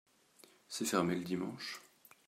c'est 0.67 0.85
fermé 0.85 1.13
le 1.13 1.23
dimanche. 1.23 1.79